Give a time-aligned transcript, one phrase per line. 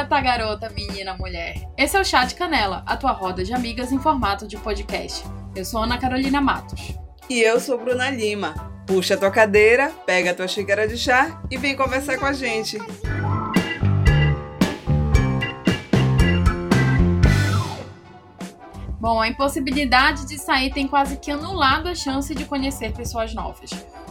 [0.00, 1.68] Olá, gata garota, menina, mulher.
[1.76, 5.22] Esse é o Chá de Canela, a tua roda de amigas em formato de podcast.
[5.54, 6.94] Eu sou Ana Carolina Matos.
[7.28, 8.54] E eu sou Bruna Lima.
[8.86, 12.32] Puxa a tua cadeira, pega a tua xícara de chá e vem conversar com a
[12.32, 12.78] gente.
[18.98, 23.68] Bom, a impossibilidade de sair tem quase que anulado a chance de conhecer pessoas novas.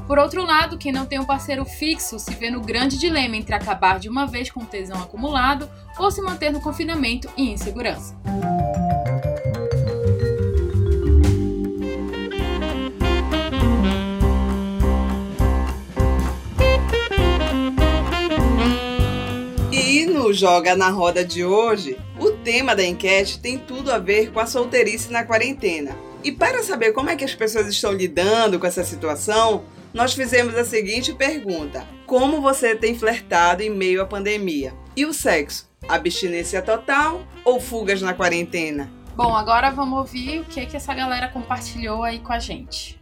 [0.09, 3.53] Por outro lado, quem não tem um parceiro fixo se vê no grande dilema entre
[3.53, 8.15] acabar de uma vez com o tesão acumulado ou se manter no confinamento e insegurança.
[19.71, 24.31] E no Joga na Roda de hoje, o tema da enquete tem tudo a ver
[24.31, 25.95] com a solteirice na quarentena.
[26.23, 30.55] E para saber como é que as pessoas estão lidando com essa situação, nós fizemos
[30.55, 34.73] a seguinte pergunta: Como você tem flertado em meio à pandemia?
[34.95, 35.67] E o sexo?
[35.87, 38.91] Abstinência total ou fugas na quarentena?
[39.15, 42.99] Bom, agora vamos ouvir o que, que essa galera compartilhou aí com a gente.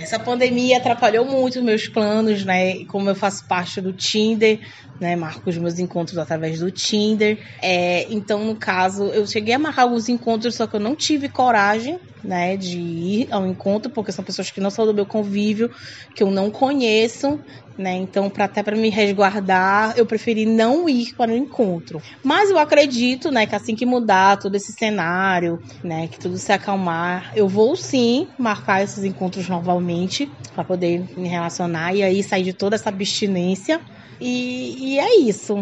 [0.00, 2.84] Essa pandemia atrapalhou muito meus planos, né?
[2.86, 4.58] Como eu faço parte do Tinder,
[5.00, 5.14] né?
[5.14, 7.38] Marco os meus encontros através do Tinder.
[7.62, 11.28] É, então, no caso, eu cheguei a marcar alguns encontros, só que eu não tive
[11.28, 12.56] coragem, né?
[12.56, 15.68] De ir ao encontro, porque são pessoas que não são do meu convívio,
[16.14, 17.38] que eu não conheço,
[17.78, 17.94] né?
[17.94, 22.00] Então, pra, até para me resguardar, eu preferi não ir para o encontro.
[22.24, 26.52] Mas eu acredito, né, que assim que mudar todo esse cenário, né, que tudo se
[26.52, 32.42] acalmar, eu vou sim marcar esses encontros novamente para poder me relacionar e aí sair
[32.42, 33.80] de toda essa abstinência.
[34.20, 35.54] E, e é isso.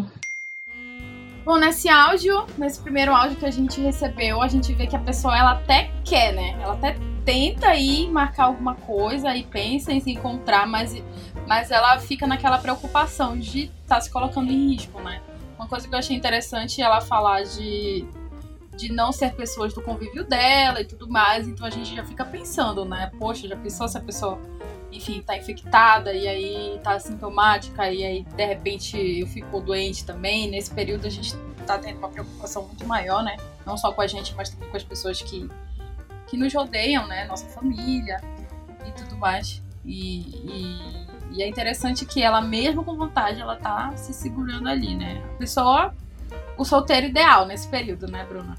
[1.46, 4.98] Bom, nesse áudio, nesse primeiro áudio que a gente recebeu, a gente vê que a
[4.98, 6.60] pessoa ela até quer, né?
[6.60, 11.00] Ela até tenta ir marcar alguma coisa e pensa em se encontrar, mas
[11.46, 15.22] mas ela fica naquela preocupação de estar tá se colocando em risco, né?
[15.56, 18.04] Uma coisa que eu achei interessante é ela falar de,
[18.76, 22.24] de não ser pessoas do convívio dela e tudo mais, então a gente já fica
[22.24, 23.12] pensando, né?
[23.20, 24.36] Poxa, já pensou se a pessoa,
[24.92, 30.50] enfim, tá infectada e aí tá sintomática e aí de repente eu fico doente também.
[30.50, 31.34] Nesse período a gente
[31.66, 33.36] tá tendo uma preocupação muito maior, né?
[33.64, 35.48] Não só com a gente, mas também com as pessoas que,
[36.26, 37.24] que nos rodeiam, né?
[37.26, 38.20] Nossa família
[38.86, 39.62] e tudo mais.
[39.84, 44.96] e, e e é interessante que ela, mesmo com vontade, ela tá se segurando ali,
[44.96, 45.22] né?
[45.34, 45.94] A pessoa,
[46.56, 48.56] o solteiro ideal nesse período, né, Bruna?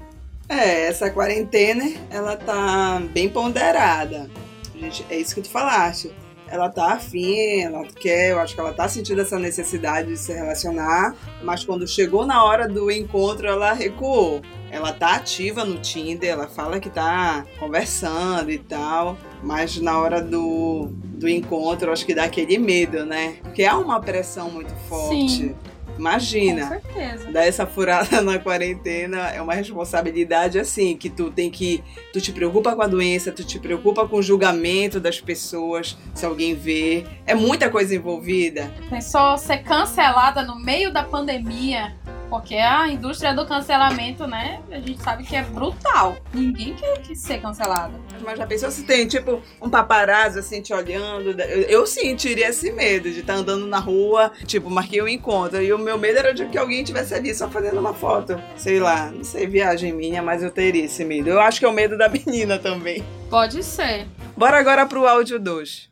[0.48, 4.30] É, essa quarentena, ela tá bem ponderada.
[4.78, 6.12] Gente, é isso que tu falaste.
[6.50, 10.32] Ela tá afim, ela quer, eu acho que ela tá sentindo essa necessidade de se
[10.32, 14.40] relacionar, mas quando chegou na hora do encontro, ela recuou.
[14.70, 20.22] Ela tá ativa no Tinder, ela fala que tá conversando e tal, mas na hora
[20.22, 23.36] do, do encontro, acho que dá aquele medo, né?
[23.42, 25.28] Porque há uma pressão muito forte.
[25.28, 25.54] Sim.
[25.98, 26.62] Imagina.
[26.62, 27.30] Com certeza.
[27.30, 31.82] Dar essa furada na quarentena é uma responsabilidade assim, que tu tem que.
[32.12, 36.24] Tu te preocupa com a doença, tu te preocupa com o julgamento das pessoas, se
[36.24, 37.04] alguém vê.
[37.26, 38.72] É muita coisa envolvida.
[38.88, 41.94] Pensou ser cancelada no meio da pandemia
[42.28, 44.60] porque a indústria do cancelamento, né?
[44.70, 46.16] A gente sabe que é brutal.
[46.32, 47.94] Ninguém quer, que ser cancelado.
[48.22, 51.30] Mas já pensou se tem, tipo, um paparazzo assim te olhando?
[51.40, 55.62] Eu, eu sentiria esse medo de estar tá andando na rua, tipo, marquei um encontro.
[55.62, 58.40] E o meu medo era de que alguém estivesse ali só fazendo uma foto.
[58.56, 61.30] Sei lá, não sei, viagem minha, mas eu teria esse medo.
[61.30, 63.04] Eu acho que é o medo da menina também.
[63.30, 64.06] Pode ser.
[64.36, 65.87] Bora agora pro áudio 2.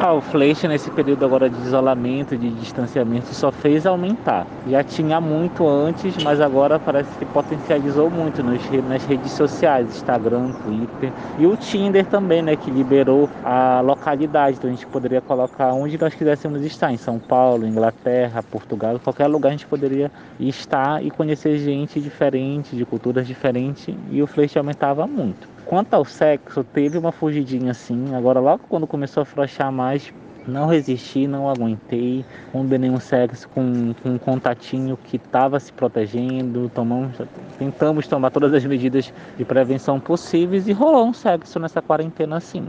[0.00, 4.46] Ah, o flerte nesse período agora de isolamento, de distanciamento, só fez aumentar.
[4.68, 10.52] Já tinha muito antes, mas agora parece que potencializou muito nos, nas redes sociais, Instagram,
[10.52, 15.72] Twitter e o Tinder também, né, que liberou a localidade, então a gente poderia colocar
[15.72, 21.04] onde nós quiséssemos estar, em São Paulo, Inglaterra, Portugal, qualquer lugar a gente poderia estar
[21.04, 25.57] e conhecer gente diferente, de culturas diferentes, e o flerte aumentava muito.
[25.68, 28.14] Quanto ao sexo, teve uma fugidinha assim.
[28.14, 30.10] Agora, logo quando começou a frouxar mais,
[30.46, 32.24] não resisti, não aguentei.
[32.50, 36.70] Combinei um sexo com, com um contatinho que estava se protegendo.
[36.74, 37.18] Tomamos,
[37.58, 42.68] tentamos tomar todas as medidas de prevenção possíveis e rolou um sexo nessa quarentena assim.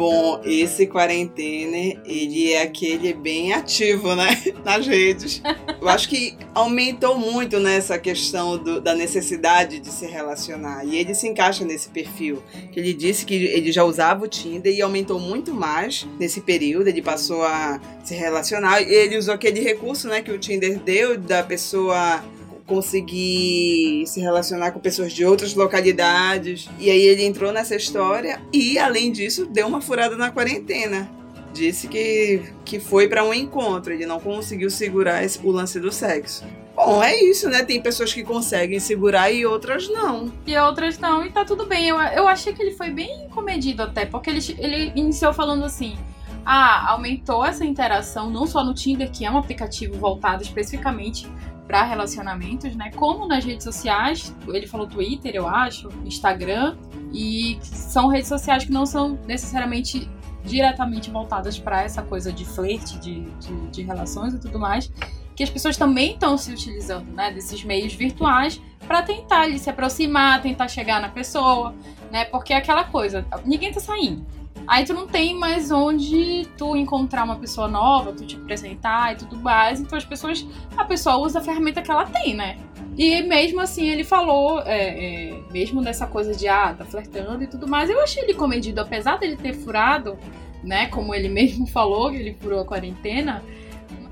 [0.00, 4.28] Bom, esse quarentena, ele é aquele bem ativo, né?
[4.64, 5.42] Nas redes.
[5.78, 10.86] Eu acho que aumentou muito nessa né, questão do, da necessidade de se relacionar.
[10.86, 12.42] E ele se encaixa nesse perfil.
[12.72, 16.88] Que ele disse que ele já usava o Tinder e aumentou muito mais nesse período.
[16.88, 18.80] Ele passou a se relacionar.
[18.80, 22.24] Ele usou aquele recurso, né, que o Tinder deu da pessoa
[22.70, 26.70] conseguir se relacionar com pessoas de outras localidades.
[26.78, 31.10] E aí ele entrou nessa história e, além disso, deu uma furada na quarentena.
[31.52, 35.90] disse que, que foi para um encontro, ele não conseguiu segurar esse, o lance do
[35.90, 36.44] sexo.
[36.76, 37.64] Bom, é isso, né?
[37.64, 40.32] Tem pessoas que conseguem segurar e outras não.
[40.46, 41.88] E outras não, e tá tudo bem.
[41.88, 45.98] Eu, eu achei que ele foi bem comedido até, porque ele, ele iniciou falando assim:
[46.46, 51.28] ah, aumentou essa interação não só no Tinder, que é um aplicativo voltado especificamente
[51.70, 52.90] para relacionamentos, né?
[52.96, 56.76] Como nas redes sociais, ele falou Twitter, eu acho, Instagram,
[57.12, 60.10] e são redes sociais que não são necessariamente
[60.42, 64.90] diretamente voltadas para essa coisa de flerte, de, de, de, relações e tudo mais,
[65.36, 69.70] que as pessoas também estão se utilizando, né, desses meios virtuais para tentar ali, se
[69.70, 71.72] aproximar, tentar chegar na pessoa,
[72.10, 74.26] né, porque é aquela coisa, ninguém tá saindo.
[74.66, 79.16] Aí tu não tem mais onde tu encontrar uma pessoa nova, tu te apresentar e
[79.16, 79.80] tudo mais.
[79.80, 80.46] Então as pessoas,
[80.76, 82.58] a pessoa usa a ferramenta que ela tem, né?
[82.96, 87.46] E mesmo assim ele falou, é, é, mesmo dessa coisa de ah, tá flertando e
[87.46, 90.18] tudo mais, eu achei ele comedido, apesar dele ter furado,
[90.62, 90.86] né?
[90.88, 93.42] Como ele mesmo falou, que ele furou a quarentena,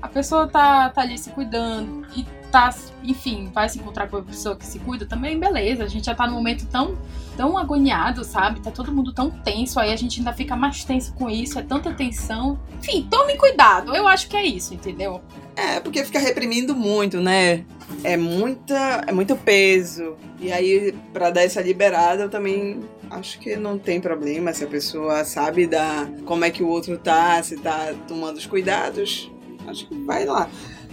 [0.01, 2.73] a pessoa tá, tá ali se cuidando e tá,
[3.03, 5.83] enfim, vai se encontrar com uma pessoa que se cuida também, beleza.
[5.83, 6.97] A gente já tá num momento tão,
[7.37, 8.59] tão agoniado, sabe?
[8.59, 11.61] Tá todo mundo tão tenso, aí a gente ainda fica mais tenso com isso, é
[11.61, 12.59] tanta tensão.
[12.79, 15.21] Enfim, tome cuidado, eu acho que é isso, entendeu?
[15.55, 17.65] É, porque fica reprimindo muito, né?
[18.03, 20.15] É muita, é muito peso.
[20.39, 22.79] E aí, para dar essa liberada, eu também
[23.09, 26.97] acho que não tem problema se a pessoa sabe da como é que o outro
[26.97, 29.29] tá, se tá tomando os cuidados.
[29.67, 30.49] Acho que vai lá.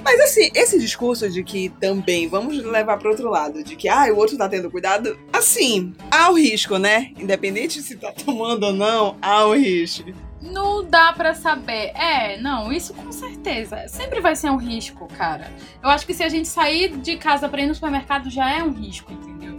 [0.06, 4.06] Mas assim, esse discurso de que também vamos levar para outro lado, de que ah,
[4.12, 7.10] o outro tá tendo cuidado, assim, há o risco, né?
[7.18, 10.12] Independente se tá tomando ou não, há o risco.
[10.40, 11.90] Não dá para saber.
[11.96, 13.88] É, não, isso com certeza.
[13.88, 15.50] Sempre vai ser um risco, cara.
[15.82, 18.62] Eu acho que se a gente sair de casa para ir no supermercado já é
[18.62, 19.58] um risco, entendeu?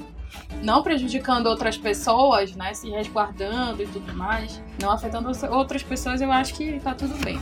[0.63, 2.73] Não prejudicando outras pessoas, né?
[2.73, 4.63] Se resguardando e tudo mais.
[4.81, 7.38] Não afetando outras pessoas, eu acho que tá tudo bem.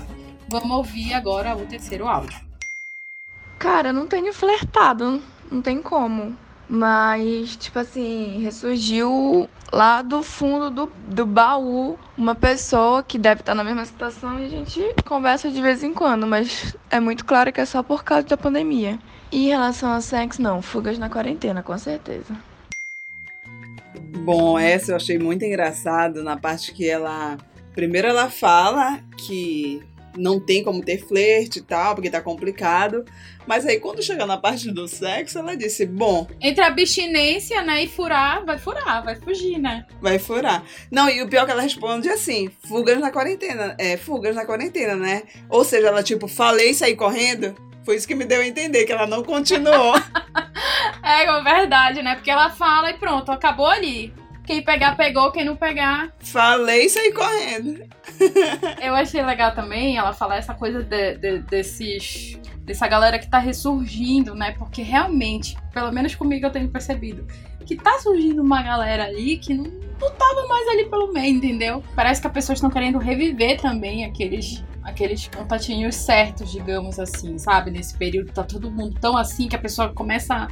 [0.49, 2.44] Vamos ouvir agora o terceiro áudio.
[3.59, 5.21] Cara, não tenho flertado,
[5.51, 6.35] não tem como.
[6.67, 13.53] Mas, tipo assim, ressurgiu lá do fundo do, do baú uma pessoa que deve estar
[13.53, 17.53] na mesma situação e a gente conversa de vez em quando, mas é muito claro
[17.53, 18.97] que é só por causa da pandemia.
[19.31, 22.35] E em relação ao sexo, não, fugas na quarentena, com certeza.
[24.23, 27.37] Bom, essa eu achei muito engraçado na parte que ela.
[27.73, 29.83] Primeiro ela fala que
[30.17, 33.05] não tem como ter flerte e tal, porque tá complicado.
[33.47, 36.27] Mas aí, quando chega na parte do sexo, ela disse: Bom.
[36.41, 39.85] Entre a abstinência, né, e furar, vai furar, vai fugir, né?
[40.01, 40.63] Vai furar.
[40.91, 43.75] Não, e o pior é que ela responde assim: fugas na quarentena.
[43.77, 45.23] É, fugas na quarentena, né?
[45.49, 47.55] Ou seja, ela, tipo, falei e saí correndo.
[47.83, 49.95] Foi isso que me deu a entender, que ela não continuou.
[51.03, 52.15] é, é verdade, né?
[52.15, 54.11] Porque ela fala e pronto, acabou ali.
[54.45, 55.31] Quem pegar, pegou.
[55.31, 56.13] Quem não pegar.
[56.19, 57.83] Falei e saí correndo.
[58.81, 62.39] Eu achei legal também ela falar essa coisa de, de, desses.
[62.59, 64.55] Dessa galera que tá ressurgindo, né?
[64.57, 67.27] Porque realmente, pelo menos comigo eu tenho percebido,
[67.65, 69.65] que tá surgindo uma galera ali que não,
[69.99, 71.83] não tava mais ali pelo meio, entendeu?
[71.95, 77.71] Parece que as pessoas estão querendo reviver também aqueles aqueles contatinhos certos, digamos assim, sabe?
[77.71, 80.47] Nesse período tá todo mundo tão assim que a pessoa começa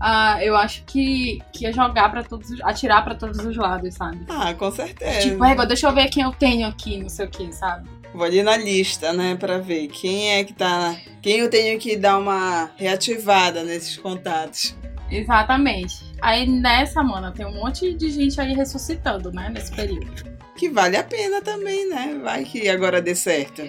[0.00, 4.24] Uh, eu acho que, que ia jogar para todos, atirar para todos os lados, sabe?
[4.28, 5.28] Ah, com certeza.
[5.28, 7.88] Tipo, é, deixa eu ver quem eu tenho aqui, não sei o que, sabe?
[8.14, 11.96] Vou ali na lista, né, para ver quem é que tá, quem eu tenho que
[11.96, 14.74] dar uma reativada nesses contatos.
[15.10, 16.06] Exatamente.
[16.22, 20.38] Aí nessa, mano, tem um monte de gente aí ressuscitando, né, nesse período.
[20.56, 22.18] Que vale a pena também, né?
[22.22, 23.62] Vai que agora dê certo.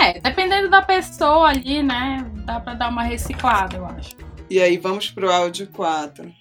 [0.00, 4.16] É, dependendo da pessoa ali, né, dá pra dar uma reciclada, eu acho.
[4.50, 6.34] E aí, vamos pro áudio 4.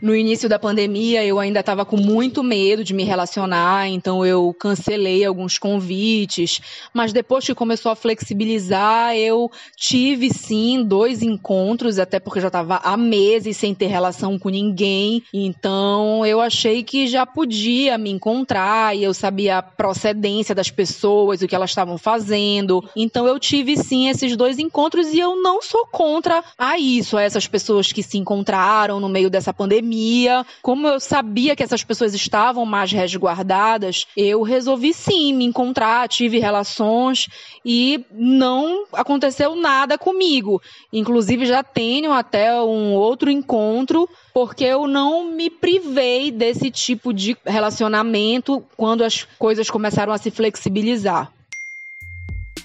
[0.00, 4.54] No início da pandemia, eu ainda estava com muito medo de me relacionar, então eu
[4.54, 6.60] cancelei alguns convites.
[6.94, 12.76] Mas depois que começou a flexibilizar, eu tive sim dois encontros, até porque já estava
[12.76, 15.20] há meses sem ter relação com ninguém.
[15.34, 21.42] Então eu achei que já podia me encontrar e eu sabia a procedência das pessoas,
[21.42, 22.88] o que elas estavam fazendo.
[22.94, 27.22] Então eu tive sim esses dois encontros e eu não sou contra a isso, a
[27.22, 31.82] essas pessoas que se encontraram no meio dessa pandemia pandemia, como eu sabia que essas
[31.82, 37.28] pessoas estavam mais resguardadas, eu resolvi sim me encontrar, tive relações
[37.64, 40.60] e não aconteceu nada comigo.
[40.92, 47.36] Inclusive já tenho até um outro encontro porque eu não me privei desse tipo de
[47.44, 51.32] relacionamento quando as coisas começaram a se flexibilizar.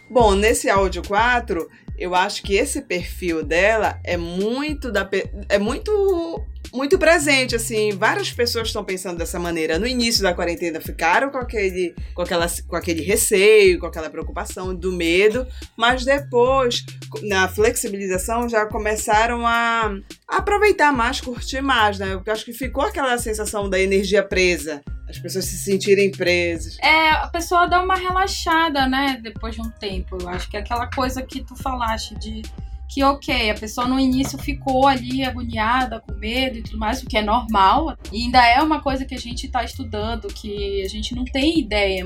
[0.10, 5.08] Bom, nesse áudio 4, eu acho que esse perfil dela é muito da
[5.50, 7.92] é muito muito presente, assim.
[7.92, 9.78] Várias pessoas estão pensando dessa maneira.
[9.78, 14.74] No início da quarentena ficaram com aquele, com, aquela, com aquele receio, com aquela preocupação
[14.74, 16.84] do medo, mas depois,
[17.22, 19.94] na flexibilização, já começaram a,
[20.28, 22.16] aproveitar mais, curtir mais, né?
[22.16, 24.82] Porque acho que ficou aquela sensação da energia presa
[25.14, 26.78] as pessoas se sentirem presas.
[26.82, 30.18] É, a pessoa dá uma relaxada, né, depois de um tempo.
[30.20, 32.42] Eu acho que é aquela coisa que tu falaste de
[32.94, 37.08] que, ok, a pessoa no início ficou ali agoniada, com medo e tudo mais, o
[37.08, 37.98] que é normal.
[38.12, 41.60] E ainda é uma coisa que a gente está estudando, que a gente não tem
[41.60, 42.06] ideia,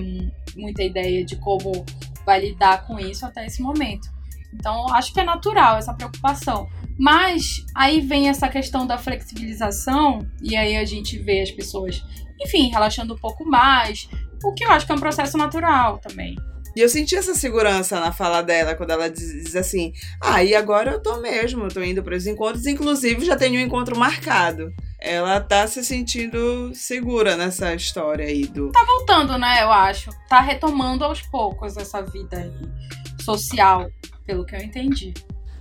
[0.55, 1.85] muita ideia de como
[2.25, 4.07] vai lidar com isso até esse momento.
[4.53, 6.69] Então, acho que é natural essa preocupação.
[6.97, 12.01] Mas aí vem essa questão da flexibilização, e aí a gente vê as pessoas,
[12.41, 14.07] enfim, relaxando um pouco mais,
[14.41, 16.33] o que eu acho que é um processo natural também.
[16.77, 20.53] E eu senti essa segurança na fala dela, quando ela diz, diz assim: Ah, e
[20.53, 23.97] agora eu tô mesmo, eu tô indo para os encontros, inclusive já tenho um encontro
[23.97, 24.71] marcado.
[25.01, 28.71] Ela tá se sentindo segura nessa história aí do.
[28.71, 29.63] Tá voltando, né?
[29.63, 30.11] Eu acho.
[30.29, 33.89] Tá retomando aos poucos essa vida aí, social,
[34.23, 35.15] pelo que eu entendi.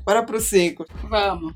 [0.04, 0.85] Bora pro 5.
[1.04, 1.54] Vamos.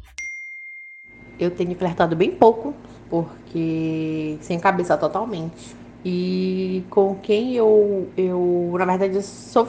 [1.38, 2.74] Eu tenho flertado bem pouco,
[3.10, 9.66] porque sem cabeça totalmente e com quem eu, eu na verdade, só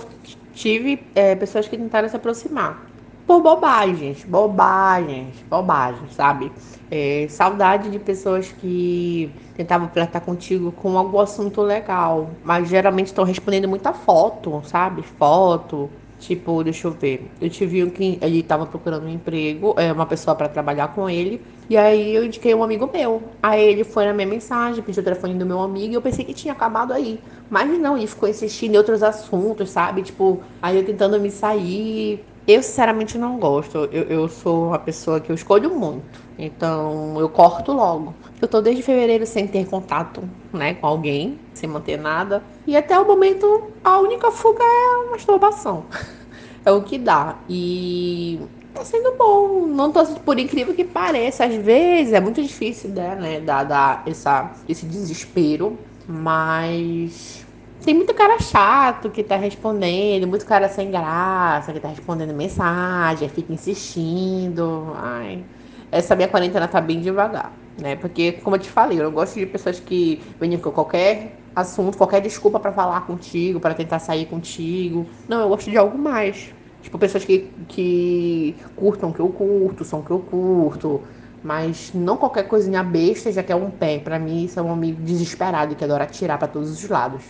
[0.54, 2.90] tive é, pessoas que tentaram se aproximar.
[3.26, 6.52] Por bobagens, bobagens, bobagens, sabe?
[6.90, 13.24] É, saudade de pessoas que tentavam flertar contigo com algum assunto legal, mas geralmente estão
[13.24, 15.04] respondendo muita foto, sabe?
[15.04, 15.90] Foto,
[16.22, 17.36] Tipo, deixa eu ver.
[17.42, 21.10] Eu tive um que ele tava procurando um emprego, é, uma pessoa para trabalhar com
[21.10, 21.44] ele.
[21.72, 23.24] E aí eu indiquei um amigo meu.
[23.42, 26.26] Aí ele foi na minha mensagem, pediu o telefone do meu amigo e eu pensei
[26.26, 27.18] que tinha acabado aí.
[27.50, 30.02] Mas não, ele ficou insistindo em outros assuntos, sabe?
[30.02, 32.26] Tipo, aí eu tentando me sair.
[32.46, 33.88] Eu, sinceramente, não gosto.
[33.90, 36.04] Eu, eu sou uma pessoa que eu escolho muito.
[36.38, 38.14] Então, eu corto logo.
[38.42, 42.44] Eu tô desde fevereiro sem ter contato, né, com alguém, sem manter nada.
[42.68, 45.86] E até o momento, a única fuga é a masturbação.
[46.66, 47.38] é o que dá.
[47.48, 48.42] E
[48.74, 49.68] tá sendo bom.
[49.68, 54.04] Não tô por incrível que pareça, às vezes é muito difícil, né, né dar, dar
[54.06, 57.46] essa, esse desespero, mas
[57.84, 63.28] tem muito cara chato que tá respondendo, muito cara sem graça que tá respondendo mensagem,
[63.28, 64.94] fica insistindo.
[64.96, 65.44] Ai,
[65.92, 67.96] essa minha quarentena tá bem devagar, né?
[67.96, 71.98] Porque, como eu te falei, eu não gosto de pessoas que venham com qualquer assunto,
[71.98, 75.10] qualquer desculpa para falar contigo, para tentar sair contigo.
[75.28, 76.54] Não, eu gosto de algo mais.
[76.82, 81.02] Tipo, pessoas que, que curtam que eu curto, são o que eu curto.
[81.44, 84.00] Mas não qualquer coisinha besta já quer um pé.
[84.00, 87.24] Para mim, isso é um amigo desesperado que adora atirar para todos os lados.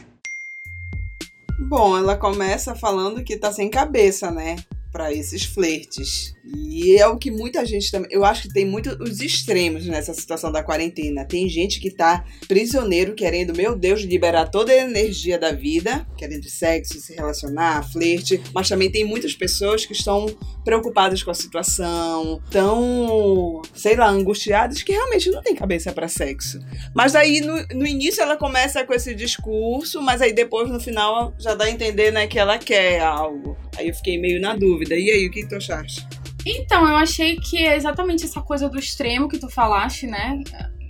[1.60, 4.56] Bom, ela começa falando que tá sem cabeça, né?
[4.92, 6.34] Para esses flertes.
[6.44, 8.10] E é o que muita gente também.
[8.12, 11.24] Eu acho que tem muito os extremos nessa situação da quarentena.
[11.24, 16.50] Tem gente que tá prisioneiro, querendo, meu Deus, liberar toda a energia da vida, querendo
[16.50, 18.42] sexo, se relacionar, flerte.
[18.54, 20.26] Mas também tem muitas pessoas que estão
[20.64, 26.60] preocupadas com a situação, tão, sei lá, angustiadas, que realmente não tem cabeça para sexo.
[26.94, 31.34] Mas aí no, no início ela começa com esse discurso, mas aí depois no final
[31.40, 33.58] já dá a entender, né, que ela quer algo.
[33.78, 34.81] Aí eu fiquei meio na dúvida.
[34.90, 36.08] E aí, o que tu achaste?
[36.46, 40.42] Então, eu achei que é exatamente essa coisa do extremo que tu falaste, né?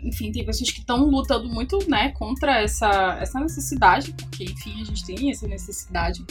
[0.03, 4.85] Enfim, tem pessoas que estão lutando muito, né, contra essa, essa necessidade, porque, enfim, a
[4.85, 6.23] gente tem essa necessidade,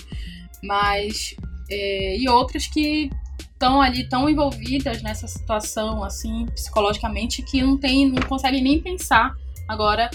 [0.62, 1.36] mas.
[1.70, 8.10] É, e outras que estão ali tão envolvidas nessa situação, assim, psicologicamente, que não tem,
[8.10, 9.34] não conseguem nem pensar
[9.68, 10.10] agora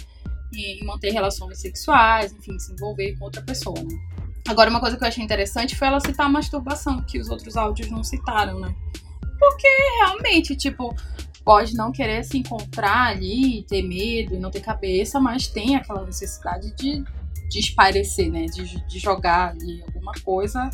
[0.54, 4.15] em manter relações sexuais, enfim, se envolver com outra pessoa, né?
[4.48, 7.58] Agora, uma coisa que eu achei interessante foi ela citar a masturbação, que os outros
[7.58, 8.74] áudios não citaram, né?
[9.40, 9.68] Porque
[10.00, 10.96] realmente, tipo,
[11.44, 16.06] pode não querer se encontrar ali, ter medo e não ter cabeça, mas tem aquela
[16.06, 17.04] necessidade de,
[17.50, 18.46] de esparecer, né?
[18.46, 20.70] De, de jogar ali alguma coisa.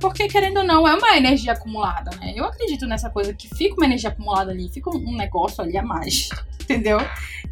[0.00, 2.32] Porque, querendo ou não, é uma energia acumulada, né?
[2.34, 5.82] Eu acredito nessa coisa que fica uma energia acumulada ali, fica um negócio ali a
[5.82, 6.30] mais,
[6.60, 6.98] entendeu?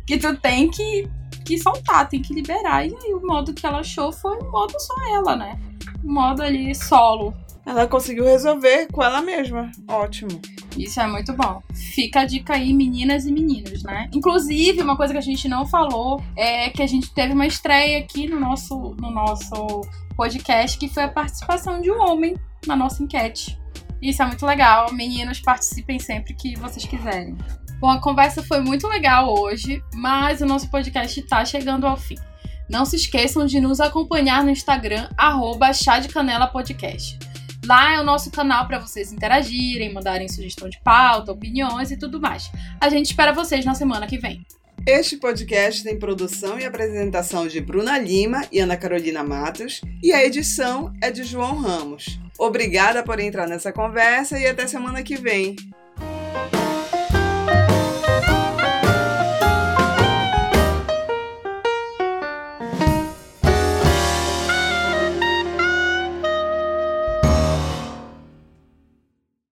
[0.07, 1.09] Que tu tem que
[1.43, 2.87] que soltar, tem que liberar.
[2.87, 5.59] E aí o modo que ela achou foi o modo só ela, né?
[6.03, 7.35] O modo ali solo.
[7.65, 9.71] Ela conseguiu resolver com ela mesma.
[9.87, 10.41] Ótimo.
[10.77, 11.63] Isso é muito bom.
[11.73, 14.09] Fica a dica aí, meninas e meninos, né?
[14.13, 17.99] Inclusive, uma coisa que a gente não falou é que a gente teve uma estreia
[17.99, 19.83] aqui no nosso, no nosso
[20.17, 23.59] podcast, que foi a participação de um homem na nossa enquete.
[24.01, 24.93] Isso é muito legal.
[24.93, 27.37] Meninos, participem sempre que vocês quiserem.
[27.83, 32.15] Bom, a conversa foi muito legal hoje, mas o nosso podcast está chegando ao fim.
[32.71, 37.19] Não se esqueçam de nos acompanhar no Instagram, arroba Chá de Canela Podcast.
[37.67, 42.21] Lá é o nosso canal para vocês interagirem, mandarem sugestão de pauta, opiniões e tudo
[42.21, 42.53] mais.
[42.81, 44.47] A gente espera vocês na semana que vem.
[44.87, 50.25] Este podcast tem produção e apresentação de Bruna Lima e Ana Carolina Matos, e a
[50.25, 52.21] edição é de João Ramos.
[52.39, 55.57] Obrigada por entrar nessa conversa e até semana que vem.